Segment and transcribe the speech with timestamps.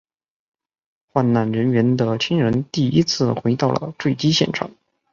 [1.13, 4.71] 罹难人员的亲人第一次回到了坠机现场。